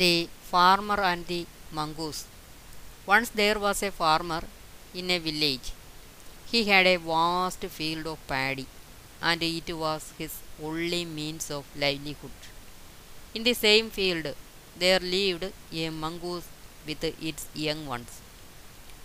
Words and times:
The 0.00 0.28
Farmer 0.50 0.98
and 1.10 1.26
the 1.30 1.40
Mongoose. 1.76 2.24
Once 3.12 3.28
there 3.40 3.58
was 3.64 3.78
a 3.88 3.90
farmer 4.00 4.42
in 5.00 5.10
a 5.16 5.18
village. 5.26 5.68
He 6.50 6.60
had 6.70 6.86
a 6.86 7.00
vast 7.08 7.64
field 7.76 8.06
of 8.12 8.20
paddy, 8.30 8.66
and 9.28 9.42
it 9.42 9.70
was 9.82 10.04
his 10.20 10.34
only 10.68 11.02
means 11.18 11.46
of 11.56 11.64
livelihood. 11.84 12.38
In 13.34 13.42
the 13.48 13.56
same 13.66 13.88
field 13.96 14.28
there 14.82 15.02
lived 15.16 15.46
a 15.82 15.90
mongoose 16.02 16.48
with 16.88 17.04
its 17.30 17.44
young 17.66 17.82
ones. 17.94 18.12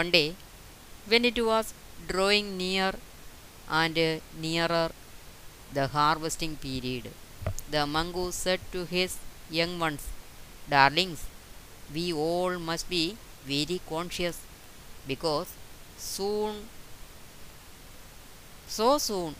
One 0.00 0.12
day, 0.18 0.28
when 1.12 1.24
it 1.30 1.40
was 1.50 1.74
drawing 2.10 2.48
near 2.64 2.92
and 3.80 3.98
nearer 4.44 4.88
the 5.78 5.86
harvesting 5.98 6.56
period, 6.66 7.06
the 7.74 7.84
mongoose 7.96 8.36
said 8.46 8.60
to 8.74 8.82
his 8.96 9.14
young 9.58 9.74
ones, 9.86 10.04
Darlings, 10.68 11.24
we 11.94 12.12
all 12.12 12.58
must 12.58 12.88
be 12.90 13.16
very 13.46 13.80
conscious 13.88 14.38
because 15.06 15.48
soon, 15.96 16.68
so 18.68 18.98
soon, 18.98 19.34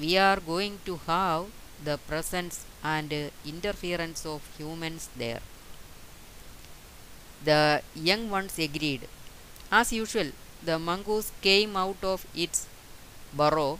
we 0.00 0.16
are 0.18 0.40
going 0.40 0.78
to 0.86 0.96
have 1.06 1.46
the 1.84 1.98
presence 1.98 2.64
and 2.82 3.12
interference 3.44 4.24
of 4.26 4.42
humans 4.58 5.08
there. 5.16 5.40
The 7.44 7.82
young 7.94 8.28
ones 8.28 8.58
agreed. 8.58 9.06
As 9.70 9.92
usual, 9.92 10.32
the 10.62 10.78
mongoose 10.80 11.30
came 11.42 11.76
out 11.76 12.02
of 12.02 12.26
its 12.34 12.66
burrow 13.32 13.78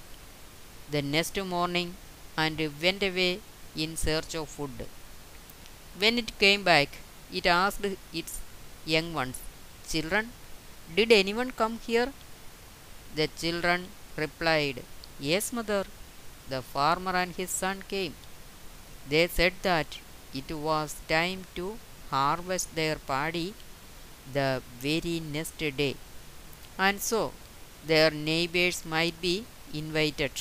the 0.91 1.02
next 1.02 1.36
morning 1.42 1.97
and 2.36 2.59
went 2.83 3.02
away 3.02 3.41
in 3.77 3.97
search 3.97 4.34
of 4.34 4.48
food. 4.48 4.86
When 5.97 6.19
it 6.19 6.39
came 6.39 6.62
back, 6.65 6.89
it 7.33 7.47
asked 7.47 7.87
its 8.12 8.41
young 8.84 9.15
ones, 9.15 9.39
Children, 9.89 10.31
did 10.95 11.11
anyone 11.12 11.53
come 11.53 11.78
here? 11.86 12.12
The 13.14 13.28
children 13.28 13.89
replied, 14.17 14.83
Yes, 15.19 15.53
mother. 15.53 15.84
The 16.48 16.62
farmer 16.62 17.14
and 17.17 17.34
his 17.34 17.51
son 17.51 17.83
came. 17.89 18.14
They 19.09 19.28
said 19.28 19.55
that 19.62 19.98
it 20.34 20.51
was 20.51 20.97
time 21.09 21.47
to 21.55 21.78
harvest 22.11 22.75
their 22.75 22.97
paddy 22.97 23.55
the 24.33 24.62
very 24.81 25.20
next 25.20 25.58
day, 25.58 25.97
and 26.79 27.01
so 27.01 27.33
their 27.86 28.11
neighbors 28.11 28.84
might 28.84 29.20
be 29.20 29.47
invited. 29.73 30.33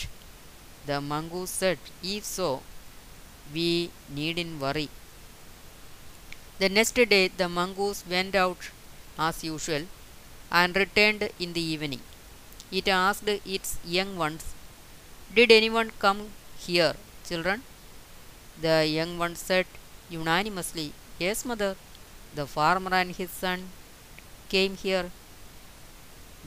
The 0.85 0.99
mongoose 1.01 1.51
said, 1.51 1.79
If 2.01 2.25
so, 2.25 2.63
we 3.53 3.91
needn't 4.09 4.59
worry. 4.59 4.89
The 6.63 6.69
next 6.69 6.95
day 7.11 7.23
the 7.39 7.47
mongoose 7.55 8.01
went 8.11 8.35
out 8.41 8.61
as 9.25 9.43
usual 9.43 9.83
and 10.59 10.77
returned 10.81 11.23
in 11.43 11.51
the 11.57 11.65
evening. 11.73 11.99
It 12.71 12.87
asked 12.87 13.27
its 13.55 13.71
young 13.95 14.11
ones, 14.23 14.43
Did 15.37 15.51
anyone 15.51 15.91
come 16.03 16.21
here, 16.65 16.93
children? 17.27 17.63
The 18.61 18.77
young 18.97 19.17
ones 19.23 19.39
said 19.39 19.65
unanimously, 20.09 20.87
Yes, 21.19 21.43
mother. 21.43 21.75
The 22.33 22.47
farmer 22.55 22.93
and 23.01 23.11
his 23.19 23.31
son 23.31 23.59
came 24.47 24.77
here. 24.77 25.07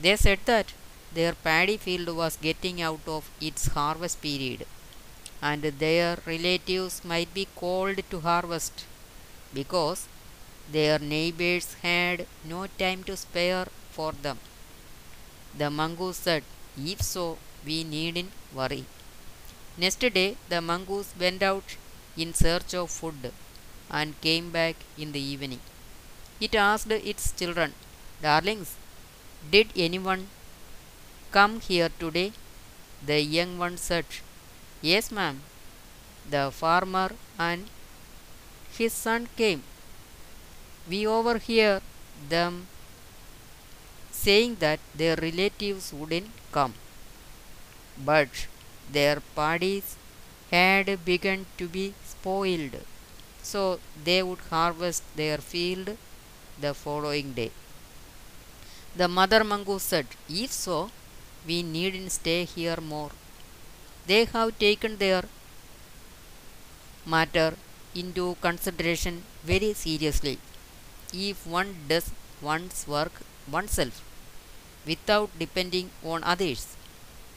They 0.01 0.15
said 0.15 0.39
that 0.45 0.73
their 1.13 1.33
paddy 1.47 1.77
field 1.77 2.09
was 2.21 2.43
getting 2.47 2.81
out 2.81 3.05
of 3.05 3.29
its 3.39 3.67
harvest 3.77 4.19
period, 4.27 4.65
and 5.43 5.61
their 5.85 6.17
relatives 6.25 7.03
might 7.03 7.31
be 7.39 7.47
called 7.61 7.99
to 8.09 8.19
harvest 8.31 8.85
because 9.53 10.07
their 10.71 10.99
neighbors 10.99 11.75
had 11.81 12.27
no 12.43 12.67
time 12.67 13.03
to 13.05 13.17
spare 13.17 13.67
for 13.91 14.13
them. 14.13 14.39
The 15.53 15.69
mongoose 15.69 16.15
said, 16.17 16.43
If 16.77 17.01
so, 17.01 17.37
we 17.65 17.83
needn't 17.83 18.31
worry. 18.53 18.85
Next 19.77 19.99
day, 19.99 20.37
the 20.49 20.61
mongoose 20.61 21.13
went 21.19 21.41
out 21.43 21.77
in 22.17 22.33
search 22.33 22.73
of 22.73 22.91
food 22.91 23.33
and 23.89 24.19
came 24.21 24.51
back 24.51 24.75
in 24.97 25.11
the 25.13 25.19
evening. 25.21 25.61
It 26.39 26.55
asked 26.55 26.91
its 26.91 27.31
children, 27.33 27.73
Darlings, 28.21 28.75
did 29.51 29.71
anyone 29.75 30.29
come 31.31 31.59
here 31.61 31.89
today? 31.99 32.33
The 33.05 33.21
young 33.21 33.57
one 33.57 33.77
said, 33.77 34.05
Yes, 34.81 35.11
ma'am. 35.11 35.41
The 36.29 36.51
farmer 36.51 37.11
and 37.39 37.69
his 38.77 38.93
son 38.93 39.27
came. 39.35 39.63
We 40.89 41.05
overhear 41.05 41.81
them 42.29 42.67
saying 44.11 44.55
that 44.59 44.79
their 44.95 45.15
relatives 45.15 45.93
wouldn't 45.93 46.29
come. 46.51 46.73
But 47.97 48.29
their 48.89 49.19
paddies 49.35 49.97
had 50.51 51.03
begun 51.03 51.45
to 51.57 51.67
be 51.67 51.93
spoiled, 52.05 52.81
so 53.43 53.79
they 54.03 54.23
would 54.23 54.39
harvest 54.49 55.03
their 55.15 55.37
field 55.39 55.97
the 56.59 56.73
following 56.73 57.33
day. 57.33 57.51
The 58.97 59.07
mother 59.07 59.45
mongoose 59.45 59.83
said, 59.83 60.07
If 60.27 60.51
so, 60.51 60.91
we 61.45 61.63
needn't 61.63 62.11
stay 62.11 62.43
here 62.43 62.81
more. 62.81 63.11
They 64.07 64.25
have 64.25 64.59
taken 64.59 64.97
their 64.97 65.23
matter 67.05 67.55
into 68.01 68.35
consideration 68.41 69.23
very 69.43 69.73
seriously. 69.73 70.37
If 71.13 71.45
one 71.47 71.75
does 71.89 72.11
one's 72.41 72.85
work 72.87 73.21
oneself 73.57 74.01
without 74.85 75.29
depending 75.39 75.89
on 76.03 76.23
others, 76.23 76.63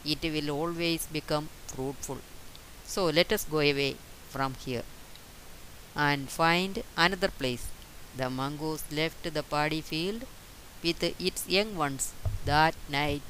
it 0.05 0.21
will 0.35 0.51
always 0.51 1.05
become 1.07 1.49
fruitful. 1.67 2.19
So 2.85 3.05
let 3.05 3.31
us 3.31 3.45
go 3.45 3.59
away 3.59 3.95
from 4.29 4.55
here 4.65 4.83
and 5.95 6.29
find 6.29 6.83
another 6.97 7.29
place. 7.29 7.67
The 8.17 8.29
mongoose 8.29 8.83
left 8.91 9.23
the 9.33 9.43
paddy 9.43 9.81
field 9.81 10.25
with 10.83 11.03
its 11.27 11.47
young 11.47 11.75
ones 11.75 12.13
that 12.45 12.75
night 12.89 13.21